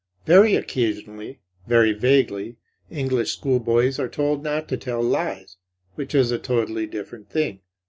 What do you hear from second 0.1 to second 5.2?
Very occasionally, very vaguely, English schoolboys are told not to tell